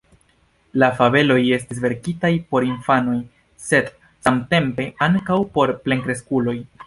[0.83, 3.15] La fabeloj estis verkitaj por infanoj,
[3.67, 3.93] sed
[4.29, 6.57] samtempe ankaŭ por plenkreskuloj.